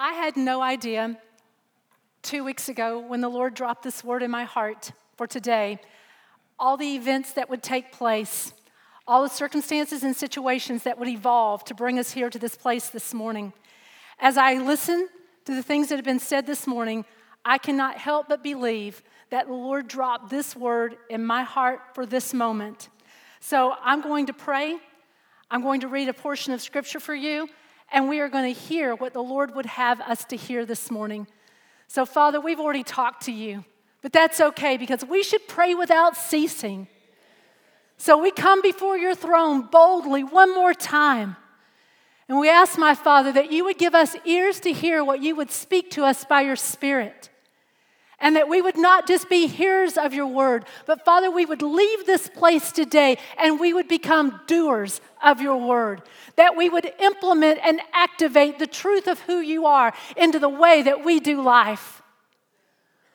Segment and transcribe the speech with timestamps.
[0.00, 1.18] I had no idea
[2.22, 5.80] two weeks ago when the Lord dropped this word in my heart for today,
[6.56, 8.52] all the events that would take place,
[9.08, 12.90] all the circumstances and situations that would evolve to bring us here to this place
[12.90, 13.52] this morning.
[14.20, 15.08] As I listen
[15.46, 17.04] to the things that have been said this morning,
[17.44, 22.06] I cannot help but believe that the Lord dropped this word in my heart for
[22.06, 22.88] this moment.
[23.40, 24.78] So I'm going to pray.
[25.50, 27.48] I'm going to read a portion of scripture for you,
[27.90, 30.90] and we are going to hear what the Lord would have us to hear this
[30.90, 31.26] morning.
[31.86, 33.64] So, Father, we've already talked to you,
[34.02, 36.88] but that's okay because we should pray without ceasing.
[37.96, 41.36] So we come before your throne boldly one more time.
[42.28, 45.34] And we ask, my Father, that you would give us ears to hear what you
[45.34, 47.30] would speak to us by your Spirit.
[48.20, 51.62] And that we would not just be hearers of your word, but Father, we would
[51.62, 56.02] leave this place today and we would become doers of your word.
[56.34, 60.82] That we would implement and activate the truth of who you are into the way
[60.82, 62.02] that we do life.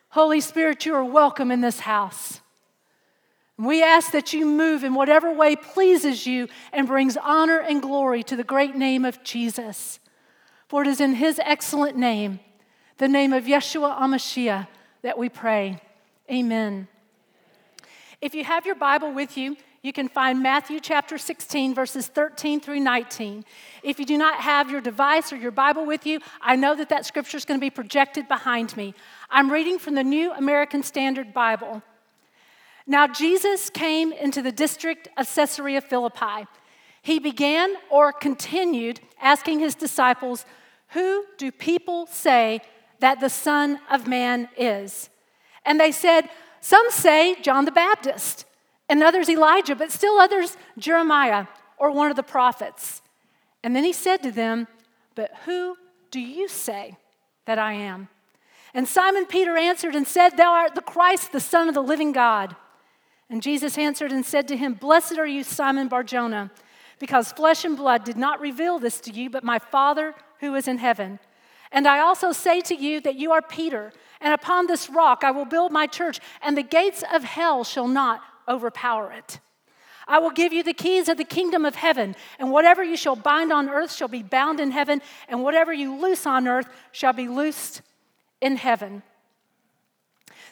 [0.10, 2.40] Holy Spirit, you are welcome in this house.
[3.58, 8.24] We ask that you move in whatever way pleases you and brings honor and glory
[8.24, 10.00] to the great name of Jesus.
[10.68, 12.40] For it is in his excellent name,
[12.98, 14.68] the name of Yeshua HaMashiach,
[15.04, 15.80] that we pray.
[16.32, 16.88] Amen.
[18.22, 22.62] If you have your Bible with you, you can find Matthew chapter 16, verses 13
[22.62, 23.44] through 19.
[23.84, 26.88] If you do not have your device or your Bible with you, I know that
[26.88, 28.94] that scripture is going to be projected behind me.
[29.30, 31.84] I'm reading from the New American Standard Bible.
[32.88, 36.48] Now, Jesus came into the district of Caesarea Philippi.
[37.02, 40.46] He began or continued asking his disciples,
[40.90, 42.62] Who do people say
[43.04, 45.10] that the Son of Man is?
[45.66, 46.30] And they said,
[46.62, 48.46] Some say John the Baptist,
[48.88, 53.02] and others Elijah, but still others Jeremiah or one of the prophets.
[53.62, 54.68] And then he said to them,
[55.16, 55.76] But who
[56.12, 56.96] do you say
[57.46, 58.08] that I am?
[58.74, 62.14] And Simon Peter answered and said, Thou art the Christ, the Son of the living
[62.14, 62.56] God.
[63.30, 66.52] And Jesus answered and said to him, Blessed are you, Simon Barjona,
[67.00, 70.70] because flesh and blood did not reveal this to you, but my Father who is
[70.70, 71.20] in heaven.
[71.74, 73.92] And I also say to you that you are Peter,
[74.22, 77.88] and upon this rock I will build my church, and the gates of hell shall
[77.88, 79.40] not overpower it.
[80.08, 83.16] I will give you the keys of the kingdom of heaven, and whatever you shall
[83.16, 87.14] bind on earth shall be bound in heaven, and whatever you loose on earth shall
[87.14, 87.82] be loosed
[88.40, 89.02] in heaven.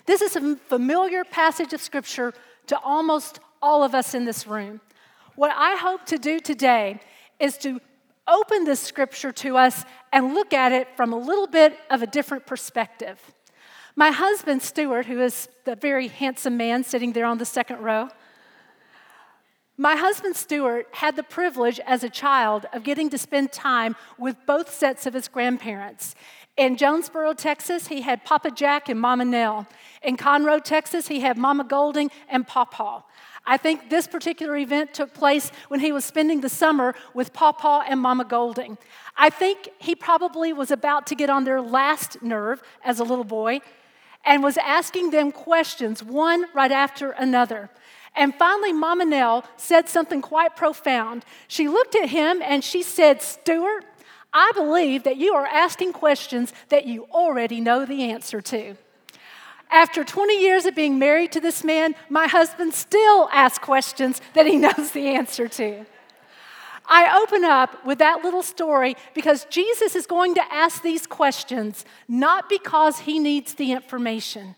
[0.07, 2.33] This is a familiar passage of scripture
[2.67, 4.81] to almost all of us in this room.
[5.35, 6.99] What I hope to do today
[7.39, 7.79] is to
[8.27, 12.07] open this scripture to us and look at it from a little bit of a
[12.07, 13.19] different perspective.
[13.95, 18.09] My husband, Stuart, who is the very handsome man sitting there on the second row,
[19.77, 24.35] my husband, Stuart, had the privilege as a child of getting to spend time with
[24.45, 26.13] both sets of his grandparents.
[26.55, 29.65] In Jonesboro, Texas, he had Papa Jack and Mama Nell.
[30.03, 33.01] In Conroe, Texas, he had Mama Golding and Pawpaw.
[33.45, 37.83] I think this particular event took place when he was spending the summer with Papa
[37.87, 38.77] and Mama Golding.
[39.17, 43.25] I think he probably was about to get on their last nerve as a little
[43.25, 43.61] boy
[44.23, 47.69] and was asking them questions, one right after another.
[48.15, 51.25] And finally, Mama Nell said something quite profound.
[51.47, 53.85] She looked at him and she said, Stuart,
[54.33, 58.75] I believe that you are asking questions that you already know the answer to.
[59.71, 64.45] After 20 years of being married to this man, my husband still asks questions that
[64.45, 65.85] he knows the answer to.
[66.87, 71.85] I open up with that little story because Jesus is going to ask these questions
[72.07, 74.55] not because he needs the information,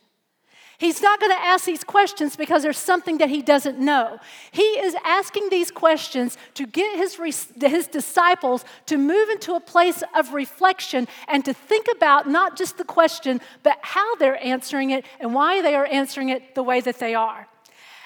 [0.80, 4.18] He's not going to ask these questions because there's something that he doesn't know.
[4.52, 7.16] He is asking these questions to get his,
[7.62, 12.78] his disciples to move into a place of reflection and to think about not just
[12.78, 16.82] the question, but how they're answering it and why they are answering it the way
[16.82, 17.48] that they are.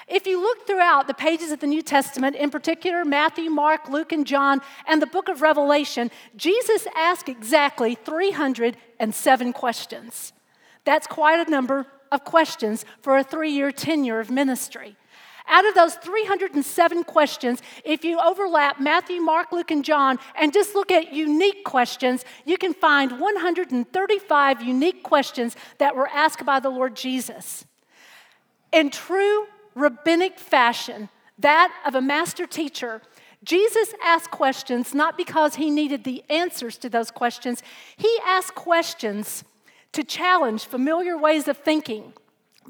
[0.06, 4.12] If you look throughout the pages of the New Testament, in particular Matthew, Mark, Luke,
[4.12, 10.32] and John, and the book of Revelation, Jesus asked exactly 307 questions.
[10.84, 14.96] That's quite a number of questions for a three year tenure of ministry.
[15.50, 20.74] Out of those 307 questions, if you overlap Matthew, Mark, Luke, and John and just
[20.74, 26.68] look at unique questions, you can find 135 unique questions that were asked by the
[26.68, 27.64] Lord Jesus.
[28.72, 31.08] In true rabbinic fashion,
[31.38, 33.00] that of a master teacher,
[33.42, 37.62] Jesus asked questions not because he needed the answers to those questions,
[37.96, 39.44] he asked questions
[39.92, 42.12] to challenge familiar ways of thinking,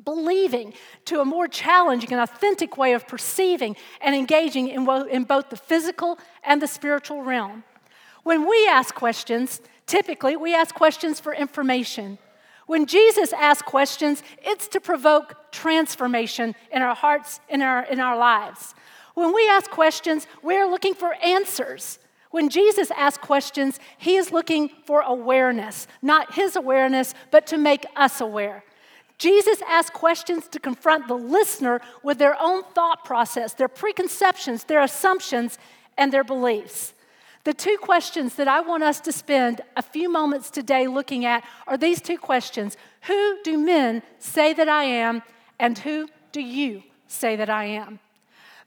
[0.05, 0.73] believing
[1.07, 5.57] to a more challenging and authentic way of perceiving and engaging in, in both the
[5.57, 7.65] physical and the spiritual realm.
[8.23, 12.19] When we ask questions, typically we ask questions for information.
[12.67, 18.17] When Jesus asks questions, it's to provoke transformation in our hearts, in our, in our
[18.17, 18.75] lives.
[19.15, 21.99] When we ask questions, we're looking for answers.
[22.31, 27.87] When Jesus asks questions, he is looking for awareness, not his awareness, but to make
[27.97, 28.65] us aware.
[29.17, 34.81] Jesus asked questions to confront the listener with their own thought process, their preconceptions, their
[34.81, 35.59] assumptions,
[35.97, 36.95] and their beliefs.
[37.45, 41.45] The two questions that I want us to spend a few moments today looking at
[41.67, 45.23] are these two questions Who do men say that I am,
[45.59, 48.01] and who do you say that I am?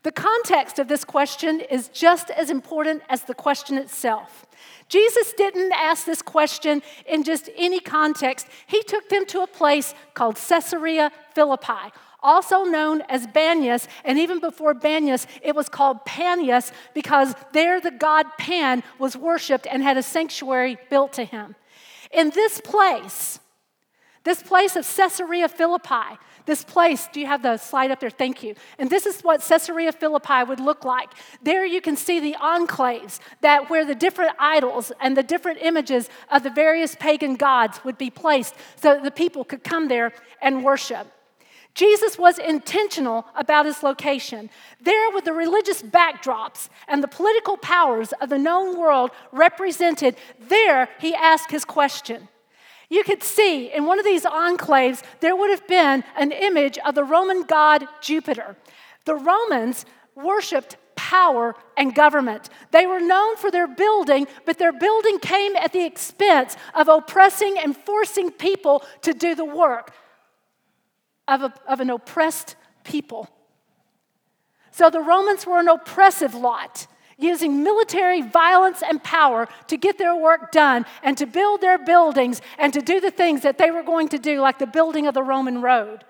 [0.02, 4.46] The context of this question is just as important as the question itself.
[4.88, 8.46] Jesus didn't ask this question in just any context.
[8.66, 14.40] He took them to a place called Caesarea Philippi, also known as Banias, and even
[14.40, 19.96] before Banias, it was called Panias because there the god Pan was worshiped and had
[19.96, 21.54] a sanctuary built to him.
[22.12, 23.40] In this place,
[24.24, 28.10] this place of Caesarea Philippi, this place, do you have the slide up there?
[28.10, 28.54] Thank you.
[28.78, 31.10] And this is what Caesarea Philippi would look like.
[31.42, 36.08] There you can see the enclaves that where the different idols and the different images
[36.30, 40.12] of the various pagan gods would be placed so that the people could come there
[40.40, 41.06] and worship.
[41.74, 44.50] Jesus was intentional about his location.
[44.80, 50.90] There, with the religious backdrops and the political powers of the known world represented, there
[51.00, 52.28] he asked his question
[52.92, 56.94] you could see in one of these enclaves, there would have been an image of
[56.94, 58.54] the Roman god Jupiter.
[59.06, 62.50] The Romans worshiped power and government.
[62.70, 67.56] They were known for their building, but their building came at the expense of oppressing
[67.58, 69.94] and forcing people to do the work
[71.26, 73.26] of, a, of an oppressed people.
[74.70, 76.86] So the Romans were an oppressive lot
[77.22, 82.40] using military violence and power to get their work done and to build their buildings
[82.58, 85.14] and to do the things that they were going to do, like the building of
[85.14, 86.04] the Roman road.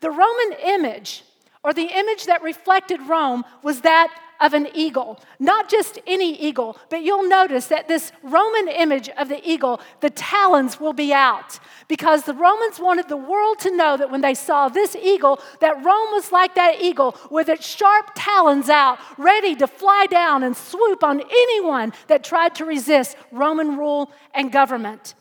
[0.00, 1.24] The Roman image,
[1.64, 5.20] or the image that reflected Rome, was that of an eagle.
[5.38, 10.10] Not just any eagle, but you'll notice that this Roman image of the eagle, the
[10.10, 11.58] talons will be out.
[11.88, 15.76] Because the Romans wanted the world to know that when they saw this eagle, that
[15.84, 20.56] Rome was like that eagle with its sharp talons out, ready to fly down and
[20.56, 25.14] swoop on anyone that tried to resist Roman rule and government.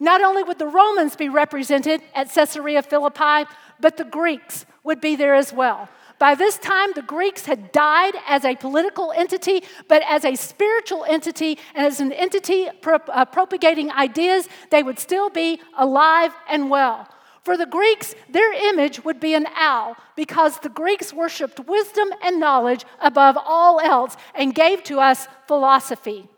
[0.00, 3.50] Not only would the Romans be represented at Caesarea Philippi,
[3.80, 5.88] but the Greeks would be there as well.
[6.18, 11.04] By this time, the Greeks had died as a political entity, but as a spiritual
[11.04, 16.70] entity and as an entity pro- uh, propagating ideas, they would still be alive and
[16.70, 17.08] well.
[17.42, 22.40] For the Greeks, their image would be an owl because the Greeks worshiped wisdom and
[22.40, 26.28] knowledge above all else and gave to us philosophy.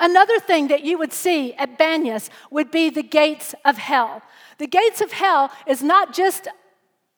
[0.00, 4.22] Another thing that you would see at Banias would be the gates of hell.
[4.58, 6.48] The gates of hell is not just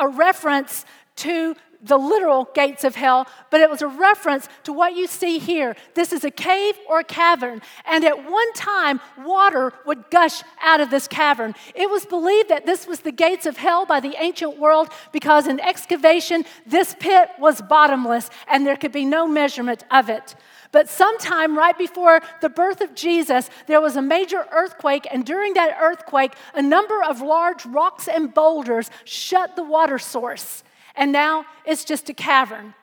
[0.01, 0.85] a reference
[1.21, 5.39] to the literal gates of hell, but it was a reference to what you see
[5.39, 5.75] here.
[5.95, 10.81] This is a cave or a cavern, and at one time, water would gush out
[10.81, 11.55] of this cavern.
[11.75, 15.47] It was believed that this was the gates of hell by the ancient world because
[15.47, 20.35] in excavation, this pit was bottomless and there could be no measurement of it.
[20.73, 25.55] But sometime right before the birth of Jesus, there was a major earthquake, and during
[25.55, 30.63] that earthquake, a number of large rocks and boulders shut the water source
[30.97, 32.75] and now it's just a cavern.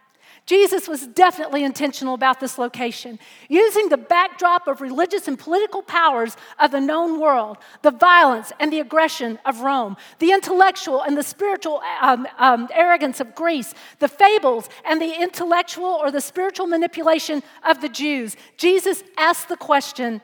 [0.47, 6.37] Jesus was definitely intentional about this location, using the backdrop of religious and political powers
[6.57, 11.23] of the known world, the violence and the aggression of Rome, the intellectual and the
[11.23, 17.43] spiritual um, um, arrogance of Greece, the fables and the intellectual or the spiritual manipulation
[17.65, 18.37] of the Jews.
[18.55, 20.21] Jesus asked the question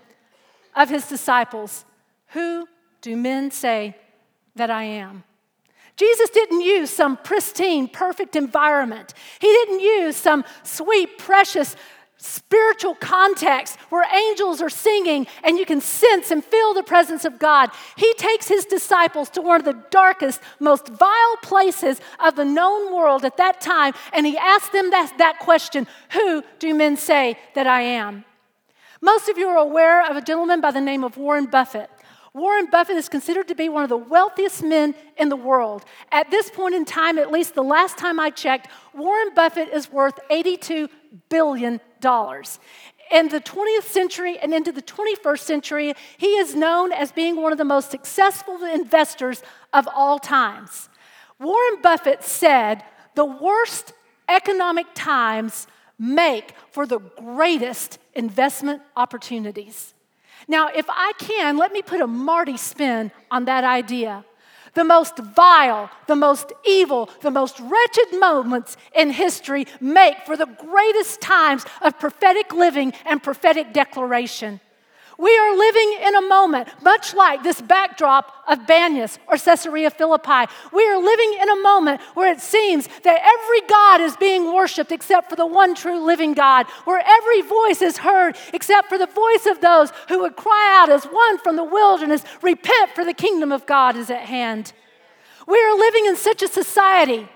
[0.73, 1.83] of his disciples
[2.27, 2.65] Who
[3.01, 3.97] do men say
[4.55, 5.25] that I am?
[5.95, 9.13] Jesus didn't use some pristine, perfect environment.
[9.39, 11.75] He didn't use some sweet, precious,
[12.17, 17.37] spiritual context where angels are singing and you can sense and feel the presence of
[17.37, 17.69] God.
[17.97, 22.93] He takes his disciples to one of the darkest, most vile places of the known
[22.95, 27.37] world at that time and he asks them that, that question Who do men say
[27.55, 28.23] that I am?
[29.01, 31.89] Most of you are aware of a gentleman by the name of Warren Buffett.
[32.33, 35.85] Warren Buffett is considered to be one of the wealthiest men in the world.
[36.11, 39.91] At this point in time, at least the last time I checked, Warren Buffett is
[39.91, 40.89] worth $82
[41.29, 41.79] billion.
[43.11, 47.51] In the 20th century and into the 21st century, he is known as being one
[47.51, 50.89] of the most successful investors of all times.
[51.39, 53.93] Warren Buffett said, The worst
[54.27, 55.67] economic times
[55.99, 59.93] make for the greatest investment opportunities.
[60.47, 64.25] Now, if I can, let me put a Marty spin on that idea.
[64.73, 70.47] The most vile, the most evil, the most wretched moments in history make for the
[70.47, 74.59] greatest times of prophetic living and prophetic declaration.
[75.17, 80.51] We are living in a moment, much like this backdrop of Banyas or Caesarea Philippi.
[80.71, 84.91] We are living in a moment where it seems that every God is being worshiped
[84.91, 89.05] except for the one true living God, where every voice is heard except for the
[89.05, 93.13] voice of those who would cry out as one from the wilderness Repent, for the
[93.13, 94.73] kingdom of God is at hand.
[95.47, 97.27] We are living in such a society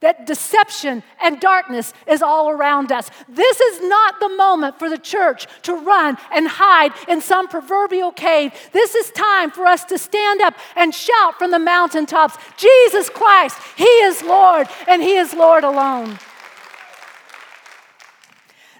[0.00, 3.10] that deception and darkness is all around us.
[3.28, 8.10] This is not the moment for the church to run and hide in some proverbial
[8.10, 8.52] cave.
[8.72, 13.58] This is time for us to stand up and shout from the mountaintops Jesus Christ,
[13.76, 16.18] He is Lord, and He is Lord alone.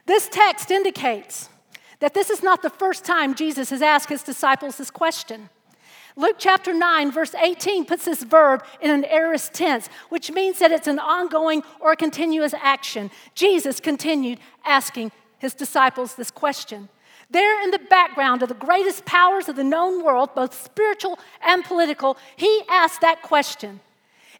[0.07, 1.50] This text indicates
[2.00, 5.50] that this is not the first time Jesus has asked His disciples this question.
[6.21, 10.71] Luke chapter 9, verse 18 puts this verb in an aorist tense, which means that
[10.71, 13.11] it's an ongoing or a continuous action.
[13.35, 16.91] Jesus continued asking his disciples this question.
[17.31, 21.65] There, in the background of the greatest powers of the known world, both spiritual and
[21.65, 23.81] political, he asked that question.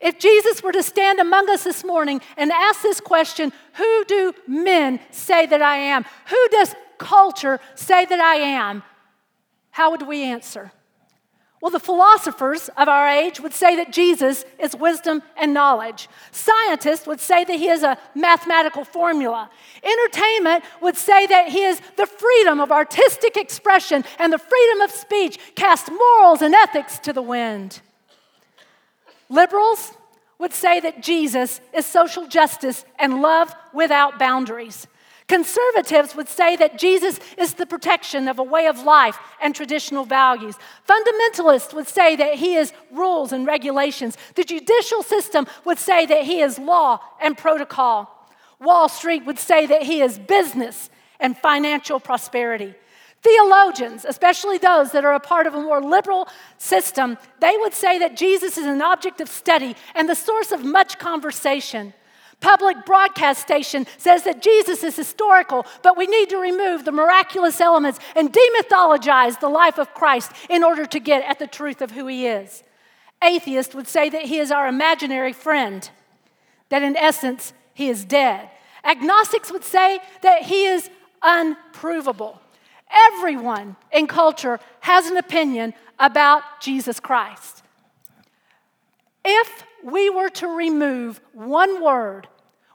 [0.03, 4.35] If Jesus were to stand among us this morning and ask this question, who do
[4.47, 6.05] men say that I am?
[6.27, 8.83] Who does culture say that I am?
[9.71, 10.73] How would we answer?
[11.61, 16.09] Well, the philosophers of our age would say that Jesus is wisdom and knowledge.
[16.33, 19.51] Scientists would say that he is a mathematical formula.
[19.83, 24.91] Entertainment would say that he is the freedom of artistic expression and the freedom of
[24.91, 27.83] speech, cast morals and ethics to the wind.
[29.29, 29.93] Liberals
[30.39, 34.87] would say that Jesus is social justice and love without boundaries.
[35.31, 40.05] Conservatives would say that Jesus is the protection of a way of life and traditional
[40.05, 40.57] values.
[40.89, 44.19] Fundamentalists would say that he is rules and regulations.
[44.35, 48.27] The judicial system would say that he is law and protocol.
[48.61, 52.75] Wall Street would say that he is business and financial prosperity.
[53.23, 56.27] Theologians, especially those that are a part of a more liberal
[56.59, 60.65] system, they would say that Jesus is an object of study and the source of
[60.65, 61.95] much conversation
[62.41, 67.61] public broadcast station says that Jesus is historical, but we need to remove the miraculous
[67.61, 71.93] elements and demythologize the life of Christ in order to get at the truth of
[71.93, 72.63] who he is.
[73.23, 75.89] Atheists would say that he is our imaginary friend,
[76.71, 78.49] that in essence, he is dead.
[78.85, 80.89] Agnostics would say that he is
[81.23, 82.41] unprovable.
[82.91, 87.63] Everyone in culture has an opinion about Jesus Christ.
[89.25, 92.29] If we were to remove one word,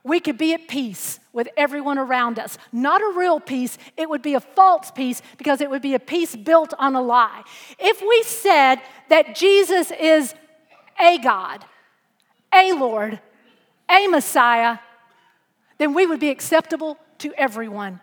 [0.04, 2.58] we could be at peace with everyone around us.
[2.72, 6.00] Not a real peace, it would be a false peace because it would be a
[6.00, 7.44] peace built on a lie.
[7.80, 10.36] If we said that Jesus is
[11.02, 11.66] a God,
[12.54, 13.20] a Lord,
[13.90, 14.78] a Messiah,
[15.78, 18.00] then we would be acceptable to everyone.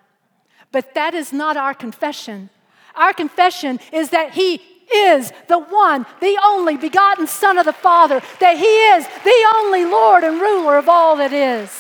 [0.73, 2.51] But that is not our confession.
[2.95, 4.61] Our confession is that He
[4.93, 9.85] is the one, the only begotten Son of the Father, that He is the only
[9.85, 11.71] Lord and ruler of all that is.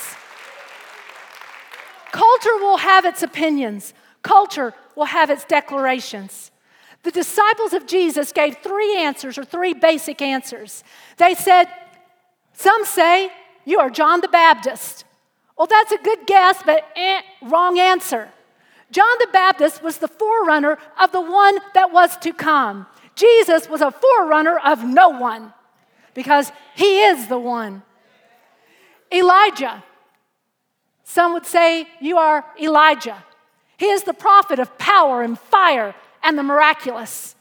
[2.12, 6.50] Culture will have its opinions, culture will have its declarations.
[7.02, 10.84] The disciples of Jesus gave three answers or three basic answers.
[11.16, 11.66] They said,
[12.52, 13.30] Some say
[13.64, 15.04] you are John the Baptist.
[15.56, 18.28] Well, that's a good guess, but eh, wrong answer.
[18.92, 22.86] John the Baptist was the forerunner of the one that was to come.
[23.14, 25.52] Jesus was a forerunner of no one
[26.14, 27.82] because he is the one.
[29.12, 29.82] Elijah.
[31.04, 33.24] Some would say you are Elijah.
[33.78, 37.34] He is the prophet of power and fire and the miraculous.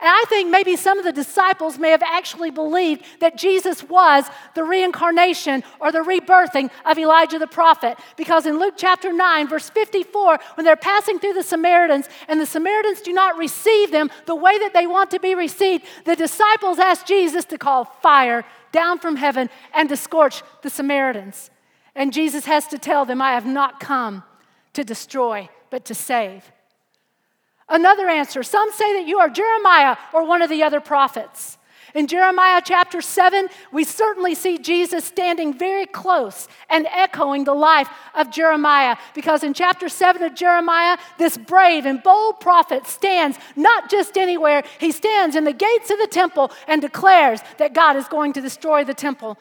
[0.00, 4.26] And I think maybe some of the disciples may have actually believed that Jesus was
[4.54, 7.98] the reincarnation or the rebirthing of Elijah the prophet.
[8.16, 12.46] Because in Luke chapter 9, verse 54, when they're passing through the Samaritans and the
[12.46, 16.78] Samaritans do not receive them the way that they want to be received, the disciples
[16.78, 21.50] ask Jesus to call fire down from heaven and to scorch the Samaritans.
[21.96, 24.22] And Jesus has to tell them, I have not come
[24.74, 26.52] to destroy, but to save.
[27.68, 31.58] Another answer some say that you are Jeremiah or one of the other prophets.
[31.94, 37.88] In Jeremiah chapter 7, we certainly see Jesus standing very close and echoing the life
[38.14, 43.90] of Jeremiah because in chapter 7 of Jeremiah, this brave and bold prophet stands not
[43.90, 48.06] just anywhere, he stands in the gates of the temple and declares that God is
[48.06, 49.38] going to destroy the temple.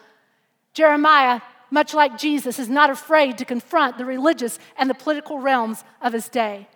[0.73, 5.83] Jeremiah much like Jesus, is not afraid to confront the religious and the political realms
[6.01, 6.67] of his day.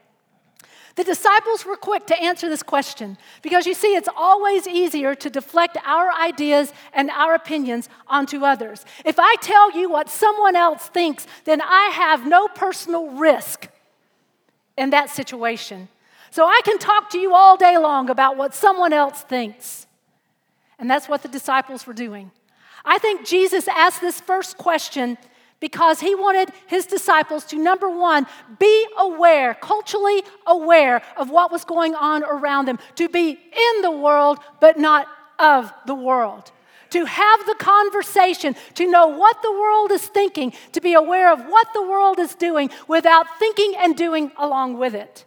[0.95, 5.29] The disciples were quick to answer this question because you see, it's always easier to
[5.29, 8.85] deflect our ideas and our opinions onto others.
[9.05, 13.69] If I tell you what someone else thinks, then I have no personal risk
[14.77, 15.87] in that situation.
[16.29, 19.87] So I can talk to you all day long about what someone else thinks.
[20.79, 22.31] And that's what the disciples were doing.
[22.83, 25.17] I think Jesus asked this first question
[25.61, 28.27] because he wanted his disciples to, number one,
[28.59, 33.91] be aware, culturally aware of what was going on around them, to be in the
[33.91, 35.07] world, but not
[35.39, 36.51] of the world.
[36.89, 41.45] To have the conversation, to know what the world is thinking, to be aware of
[41.45, 45.23] what the world is doing without thinking and doing along with it.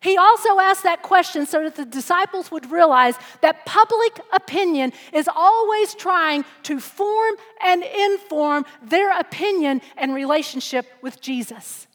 [0.00, 5.28] He also asked that question so that the disciples would realize that public opinion is
[5.34, 7.34] always trying to form
[7.64, 11.86] and inform their opinion and relationship with Jesus.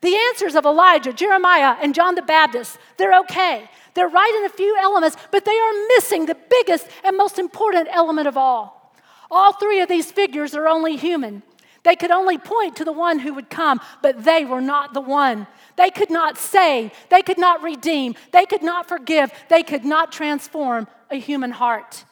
[0.00, 3.68] The answers of Elijah, Jeremiah, and John the Baptist, they're okay.
[3.94, 7.88] They're right in a few elements, but they are missing the biggest and most important
[7.90, 8.94] element of all.
[9.30, 11.42] All three of these figures are only human.
[11.84, 15.00] They could only point to the one who would come, but they were not the
[15.00, 15.46] one.
[15.76, 20.12] They could not save, they could not redeem, they could not forgive, they could not
[20.12, 22.04] transform a human heart.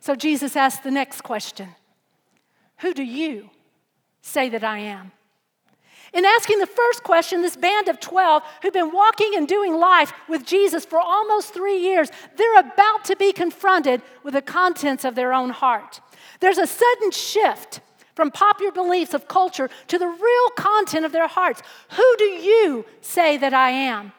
[0.00, 1.74] So Jesus asked the next question
[2.78, 3.50] Who do you
[4.20, 5.12] say that I am?
[6.12, 10.12] In asking the first question, this band of 12 who've been walking and doing life
[10.28, 15.14] with Jesus for almost three years, they're about to be confronted with the contents of
[15.14, 16.00] their own heart.
[16.40, 17.80] There's a sudden shift
[18.16, 21.62] from popular beliefs of culture to the real content of their hearts.
[21.90, 24.12] Who do you say that I am?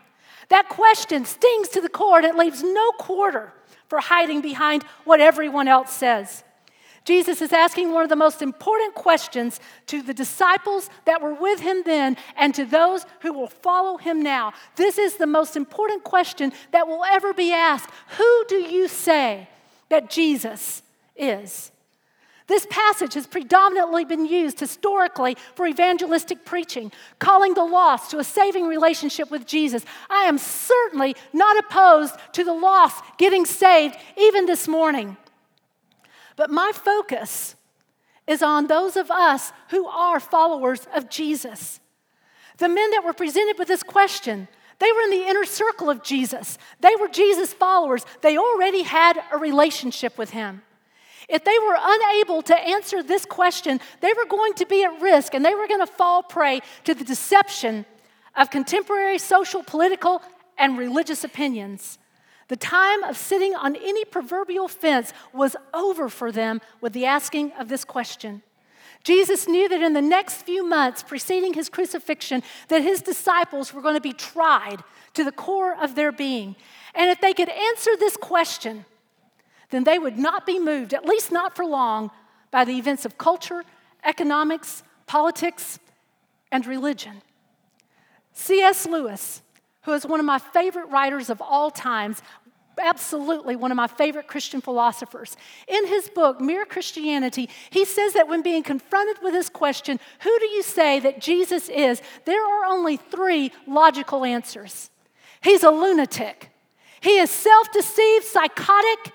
[0.50, 3.51] That question stings to the core and it leaves no quarter
[3.89, 6.44] for hiding behind what everyone else says.
[7.06, 11.62] Jesus is asking one of the most important questions to the disciples that were with
[11.62, 14.54] him then and to those who will follow him now.
[14.75, 17.89] This is the most important question that will ever be asked.
[18.18, 19.48] Who do you say
[19.89, 20.84] that Jesus
[21.16, 21.72] is?
[22.48, 28.24] This passage has predominantly been used historically for evangelistic preaching, calling the lost to a
[28.24, 29.84] saving relationship with Jesus.
[30.10, 35.18] I am certainly not opposed to the lost getting saved, even this morning.
[36.38, 37.56] But my focus
[38.28, 41.82] is on those of us who are followers of Jesus.
[42.60, 44.48] The men that were presented with this question,
[44.80, 46.58] they were in the inner circle of Jesus.
[46.80, 48.06] They were Jesus' followers.
[48.22, 50.62] They already had a relationship with him.
[51.28, 55.34] If they were unable to answer this question, they were going to be at risk
[55.34, 57.86] and they were going to fall prey to the deception
[58.36, 60.22] of contemporary social, political,
[60.58, 62.00] and religious opinions.
[62.48, 67.52] The time of sitting on any proverbial fence was over for them with the asking
[67.54, 68.42] of this question.
[69.04, 73.82] Jesus knew that in the next few months preceding his crucifixion that his disciples were
[73.82, 74.78] going to be tried
[75.13, 76.56] to the core of their being.
[76.96, 78.86] And if they could answer this question,
[79.69, 82.12] then they would not be moved, at least not for long,
[82.51, 83.63] by the events of culture,
[84.03, 85.80] economics, politics,
[86.51, 87.21] and religion.
[88.34, 88.86] C.S.
[88.86, 89.41] Lewis,
[89.84, 92.21] who is one of my favorite writers of all times,
[92.80, 95.36] absolutely one of my favorite Christian philosophers.
[95.67, 100.39] In his book, Mere Christianity, he says that when being confronted with this question, who
[100.39, 102.01] do you say that Jesus is?
[102.25, 104.89] There are only three logical answers.
[105.41, 106.51] He's a lunatic.
[107.01, 109.13] He is self deceived, psychotic,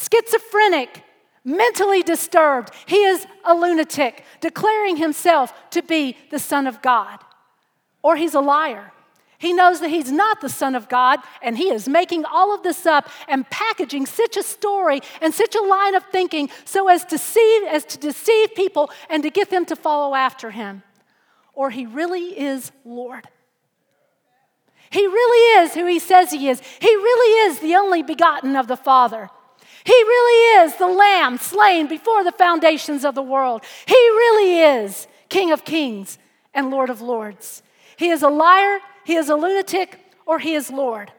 [0.00, 1.04] schizophrenic,
[1.44, 2.72] mentally disturbed.
[2.86, 7.18] He is a lunatic, declaring himself to be the Son of God.
[8.02, 8.92] Or he's a liar.
[9.38, 12.62] He knows that he's not the Son of God, and he is making all of
[12.62, 17.06] this up and packaging such a story and such a line of thinking so as
[17.06, 20.82] to, see, as to deceive people and to get them to follow after him.
[21.54, 23.28] Or he really is Lord.
[24.90, 26.60] He really is who he says he is.
[26.78, 29.30] He really is the only begotten of the Father.
[29.84, 33.62] He really is the Lamb slain before the foundations of the world.
[33.86, 36.18] He really is King of kings
[36.52, 37.62] and Lord of lords.
[37.96, 41.12] He is a liar, he is a lunatic, or he is Lord.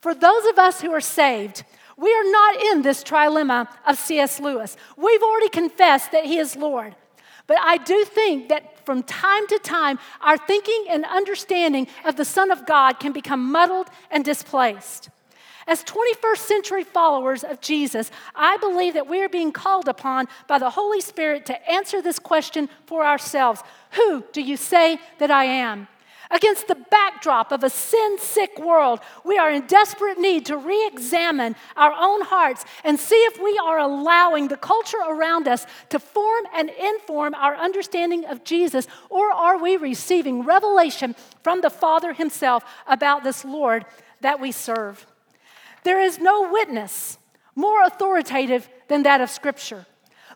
[0.00, 1.64] For those of us who are saved,
[1.96, 4.40] we are not in this trilemma of C.S.
[4.40, 4.76] Lewis.
[4.96, 6.94] We've already confessed that he is Lord.
[7.46, 12.24] But I do think that from time to time, our thinking and understanding of the
[12.24, 15.10] Son of God can become muddled and displaced.
[15.66, 20.58] As 21st century followers of Jesus, I believe that we are being called upon by
[20.58, 25.44] the Holy Spirit to answer this question for ourselves Who do you say that I
[25.44, 25.88] am?
[26.30, 30.86] Against the backdrop of a sin sick world, we are in desperate need to re
[30.92, 35.98] examine our own hearts and see if we are allowing the culture around us to
[35.98, 42.12] form and inform our understanding of Jesus, or are we receiving revelation from the Father
[42.12, 43.84] Himself about this Lord
[44.20, 45.06] that we serve?
[45.84, 47.18] There is no witness
[47.54, 49.86] more authoritative than that of Scripture.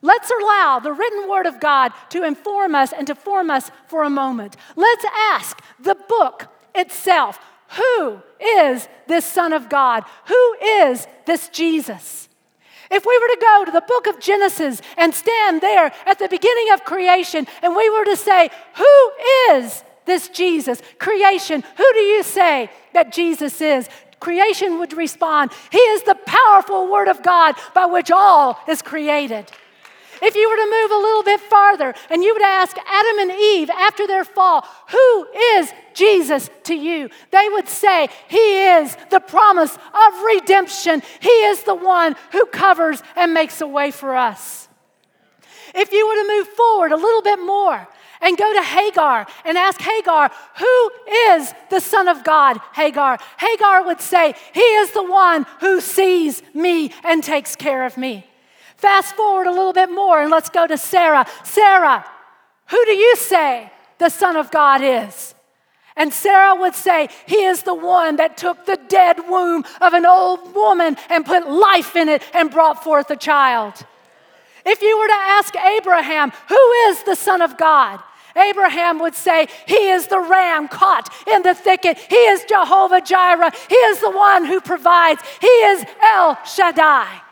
[0.00, 4.04] Let's allow the written word of God to inform us and to form us for
[4.04, 4.56] a moment.
[4.76, 7.40] Let's ask the book itself
[7.72, 10.04] who is this Son of God?
[10.26, 12.28] Who is this Jesus?
[12.90, 16.28] If we were to go to the book of Genesis and stand there at the
[16.28, 19.12] beginning of creation and we were to say, Who
[19.52, 20.80] is this Jesus?
[20.98, 23.90] Creation, who do you say that Jesus is?
[24.20, 29.50] Creation would respond, He is the powerful Word of God by which all is created.
[30.20, 33.30] If you were to move a little bit farther and you would ask Adam and
[33.30, 37.08] Eve after their fall, Who is Jesus to you?
[37.30, 41.02] They would say, He is the promise of redemption.
[41.20, 44.68] He is the one who covers and makes a way for us.
[45.74, 47.86] If you were to move forward a little bit more,
[48.20, 50.90] and go to Hagar and ask Hagar, Who
[51.30, 52.58] is the Son of God?
[52.74, 53.18] Hagar.
[53.38, 58.26] Hagar would say, He is the one who sees me and takes care of me.
[58.76, 61.26] Fast forward a little bit more and let's go to Sarah.
[61.44, 62.04] Sarah,
[62.66, 65.34] who do you say the Son of God is?
[65.96, 70.06] And Sarah would say, He is the one that took the dead womb of an
[70.06, 73.74] old woman and put life in it and brought forth a child.
[74.64, 78.00] If you were to ask Abraham, Who is the Son of God?
[78.38, 81.98] Abraham would say, He is the ram caught in the thicket.
[81.98, 83.50] He is Jehovah Jireh.
[83.68, 85.20] He is the one who provides.
[85.40, 87.22] He is El Shaddai.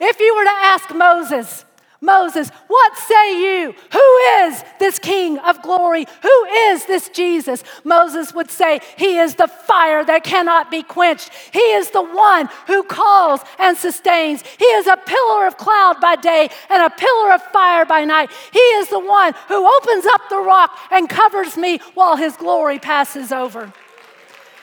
[0.00, 1.65] If you were to ask Moses,
[2.00, 3.74] Moses, what say you?
[3.92, 6.06] Who is this King of glory?
[6.22, 7.64] Who is this Jesus?
[7.84, 11.30] Moses would say, He is the fire that cannot be quenched.
[11.52, 14.42] He is the one who calls and sustains.
[14.58, 18.30] He is a pillar of cloud by day and a pillar of fire by night.
[18.52, 22.78] He is the one who opens up the rock and covers me while His glory
[22.78, 23.72] passes over.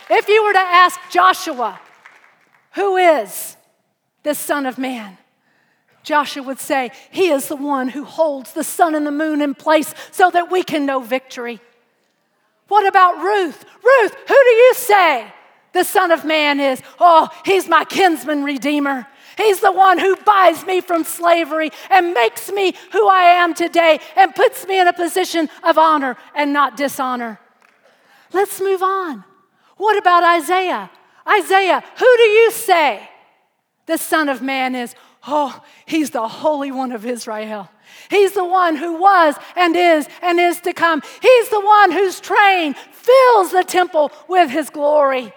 [0.09, 1.79] If you were to ask Joshua,
[2.75, 3.57] Who is
[4.21, 5.17] this Son of Man?
[6.03, 9.55] Joshua would say, He is the one who holds the sun and the moon in
[9.55, 11.59] place so that we can know victory.
[12.67, 13.65] What about Ruth?
[13.83, 15.33] Ruth, who do you say
[15.73, 16.81] the Son of Man is?
[16.99, 19.07] Oh, He's my kinsman redeemer.
[19.37, 23.99] He's the one who buys me from slavery and makes me who I am today
[24.15, 27.39] and puts me in a position of honor and not dishonor.
[28.31, 29.23] Let's move on.
[29.77, 30.91] What about Isaiah?
[31.27, 33.09] Isaiah, who do you say
[33.85, 34.95] the Son of Man is?
[35.25, 37.69] Oh, he's the Holy One of Israel.
[38.09, 41.01] He's the one who was and is and is to come.
[41.21, 45.33] He's the one whose train fills the temple with his glory.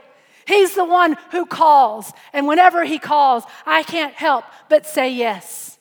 [0.47, 2.13] He's the one who calls.
[2.33, 5.79] And whenever he calls, I can't help but say yes.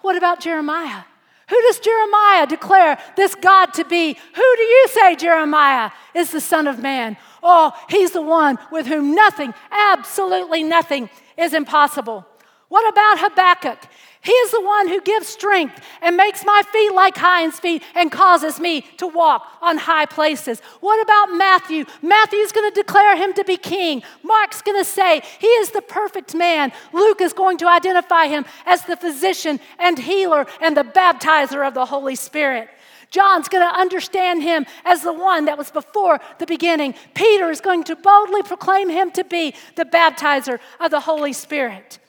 [0.00, 1.04] What about Jeremiah?
[1.48, 4.14] Who does Jeremiah declare this God to be?
[4.14, 7.16] Who do you say Jeremiah is the Son of Man?
[7.42, 12.26] Oh, he's the one with whom nothing, absolutely nothing, is impossible.
[12.74, 13.88] What about Habakkuk?
[14.20, 18.10] He is the one who gives strength and makes my feet like hinds feet and
[18.10, 20.58] causes me to walk on high places.
[20.80, 21.84] What about Matthew?
[22.02, 24.02] Matthew's going to declare him to be king.
[24.24, 26.72] Mark's going to say he is the perfect man.
[26.92, 31.74] Luke is going to identify him as the physician and healer and the baptizer of
[31.74, 32.68] the Holy Spirit.
[33.12, 36.96] John's going to understand him as the one that was before the beginning.
[37.14, 42.00] Peter is going to boldly proclaim him to be the baptizer of the Holy Spirit.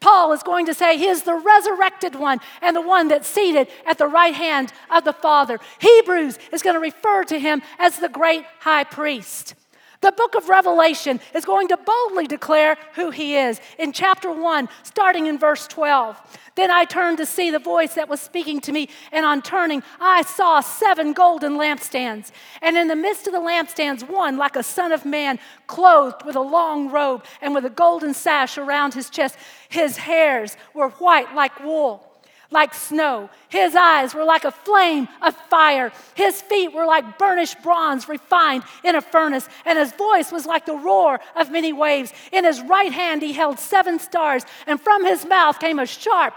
[0.00, 3.68] Paul is going to say he is the resurrected one and the one that's seated
[3.84, 5.58] at the right hand of the Father.
[5.80, 9.54] Hebrews is going to refer to him as the great high priest.
[10.00, 13.60] The book of Revelation is going to boldly declare who he is.
[13.78, 18.08] In chapter 1, starting in verse 12, then I turned to see the voice that
[18.08, 22.30] was speaking to me, and on turning, I saw seven golden lampstands.
[22.62, 26.36] And in the midst of the lampstands, one like a son of man, clothed with
[26.36, 29.36] a long robe and with a golden sash around his chest.
[29.68, 32.07] His hairs were white like wool
[32.50, 33.28] like snow.
[33.48, 35.92] His eyes were like a flame of fire.
[36.14, 39.48] His feet were like burnished bronze refined in a furnace.
[39.66, 42.12] And his voice was like the roar of many waves.
[42.32, 46.34] In his right hand he held seven stars, and from his mouth came a sharp,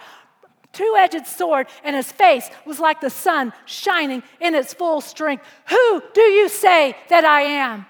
[0.73, 5.45] two edged sword, and his face was like the sun shining in its full strength.
[5.69, 7.85] Who do you say that I am?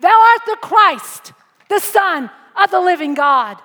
[0.00, 1.32] Thou art the Christ,
[1.68, 3.58] the Son of the living God.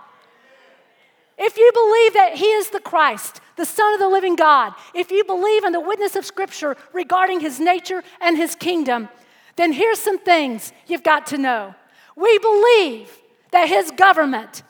[1.38, 5.12] If you believe that he is the Christ, the Son of the living God, if
[5.12, 9.10] you believe in the witness of Scripture regarding his nature and his kingdom,
[9.58, 11.76] then here's some things you've got to know.
[12.15, 13.12] We believe
[13.52, 14.63] that his government,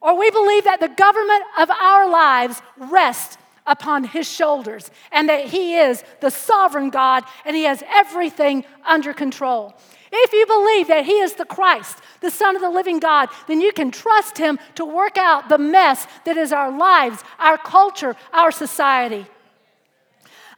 [0.00, 5.46] or we believe that the government of our lives rests upon his shoulders and that
[5.46, 9.74] he is the sovereign God and he has everything under control.
[10.18, 13.60] If you believe that He is the Christ, the Son of the living God, then
[13.60, 18.16] you can trust Him to work out the mess that is our lives, our culture,
[18.32, 19.26] our society.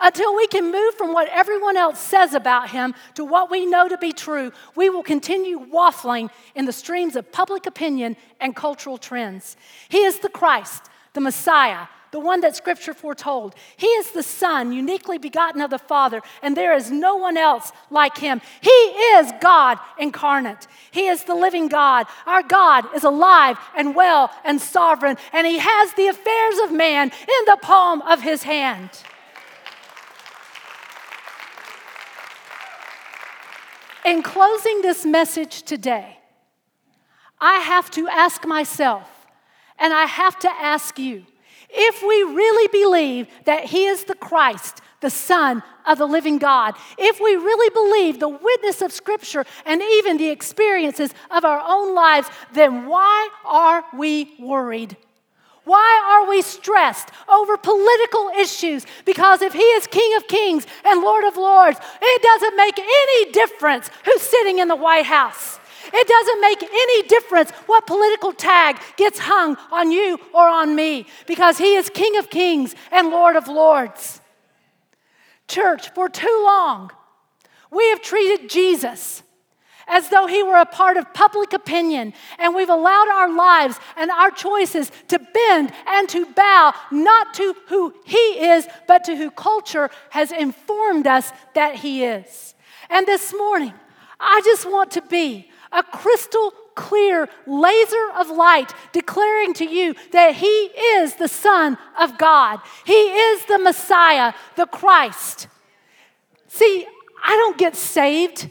[0.01, 3.89] Until we can move from what everyone else says about Him to what we know
[3.89, 8.97] to be true, we will continue waffling in the streams of public opinion and cultural
[8.97, 9.57] trends.
[9.89, 13.55] He is the Christ, the Messiah, the one that Scripture foretold.
[13.77, 17.73] He is the Son, uniquely begotten of the Father, and there is no one else
[17.91, 18.41] like him.
[18.61, 20.67] He is God incarnate.
[20.91, 22.07] He is the living God.
[22.27, 27.11] Our God is alive and well and sovereign, and He has the affairs of man
[27.11, 28.91] in the palm of His hand.
[34.05, 36.19] In closing this message today,
[37.41, 39.27] I have to ask myself,
[39.79, 41.27] and I have to ask you,
[41.71, 46.75] if we really believe that He is the Christ, the Son of the living God,
[46.97, 51.95] if we really believe the witness of Scripture and even the experiences of our own
[51.95, 54.97] lives, then why are we worried?
[55.65, 58.87] Why are we stressed over political issues?
[59.05, 63.33] Because if He is King of Kings and Lord of Lords, it doesn't make any
[63.33, 65.58] difference who's sitting in the White House.
[65.93, 71.07] It doesn't make any difference what political tag gets hung on you or on me
[71.27, 74.21] because He is King of kings and Lord of lords.
[75.47, 76.91] Church, for too long,
[77.71, 79.23] we have treated Jesus
[79.89, 84.11] as though he were a part of public opinion, and we've allowed our lives and
[84.11, 89.31] our choices to bend and to bow not to who he is, but to who
[89.31, 92.55] culture has informed us that he is.
[92.91, 93.73] And this morning,
[94.21, 100.37] I just want to be a crystal clear laser of light declaring to you that
[100.37, 102.61] He is the Son of God.
[102.85, 105.49] He is the Messiah, the Christ.
[106.47, 106.87] See,
[107.25, 108.49] I don't get saved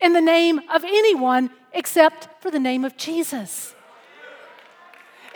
[0.00, 3.73] in the name of anyone except for the name of Jesus.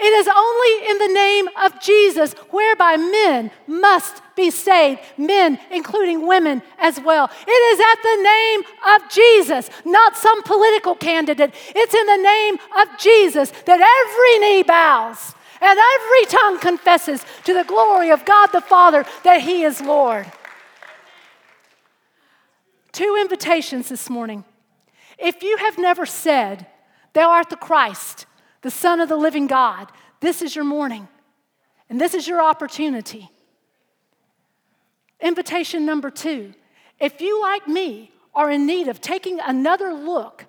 [0.01, 6.27] It is only in the name of Jesus whereby men must be saved, men, including
[6.27, 7.29] women as well.
[7.47, 8.61] It is at the name
[8.95, 11.53] of Jesus, not some political candidate.
[11.75, 17.55] It's in the name of Jesus that every knee bows and every tongue confesses to
[17.55, 20.27] the glory of God the Father that He is Lord.
[22.93, 24.45] Two invitations this morning.
[25.19, 26.67] If you have never said,
[27.13, 28.27] Thou art the Christ,
[28.69, 29.91] the Son of the living God.
[30.21, 31.09] This is your morning,
[31.89, 33.31] and this is your opportunity.
[35.23, 36.53] Invitation number two
[37.01, 40.45] if you, like me, are in need of taking another look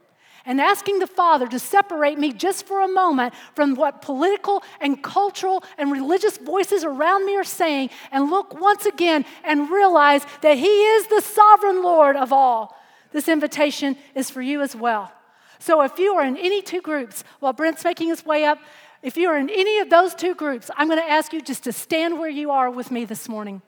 [0.46, 5.02] and asking the Father to separate me just for a moment from what political and
[5.02, 10.58] cultural and religious voices around me are saying, and look once again and realize that
[10.58, 12.76] He is the sovereign Lord of all,
[13.14, 15.10] this invitation is for you as well.
[15.60, 18.60] So if you are in any two groups, while Brent's making his way up,
[19.04, 21.66] if you are in any of those two groups, I'm going to ask you just
[21.66, 23.62] to stand where you are with me this morning.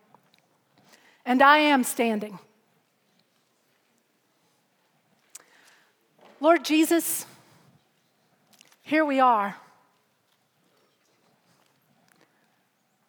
[1.25, 2.39] And I am standing.
[6.39, 7.25] Lord Jesus,
[8.81, 9.57] here we are.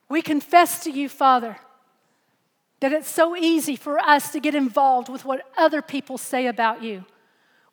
[0.08, 1.56] We confess to you, Father,
[2.80, 6.82] that it's so easy for us to get involved with what other people say about
[6.82, 7.04] you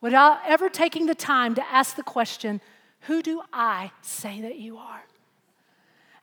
[0.02, 2.62] without ever taking the time to ask the question,
[3.02, 5.04] Who do I say that you are?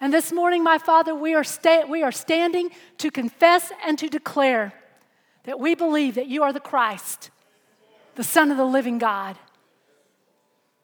[0.01, 4.09] And this morning, my Father, we are, sta- we are standing to confess and to
[4.09, 4.75] declare
[5.45, 7.31] that we believe that you are the Christ,
[8.15, 9.39] the Son of the living God.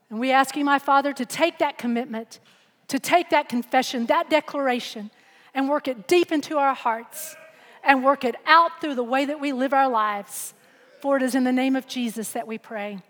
[0.08, 2.40] And we ask you, my Father, to take that commitment,
[2.88, 5.10] to take that confession, that declaration,
[5.54, 7.36] and work it deep into our hearts
[7.84, 10.54] and work it out through the way that we live our lives.
[11.02, 13.00] For it is in the name of Jesus that we pray.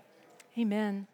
[0.58, 1.06] Amen.